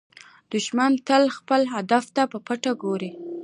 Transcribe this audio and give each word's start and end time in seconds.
دښمن 0.51 0.91
تل 1.07 1.23
خپل 1.37 1.61
هدف 1.73 2.03
ته 2.15 2.23
په 2.31 2.37
پټه 2.47 2.71
ګوري 2.83 3.11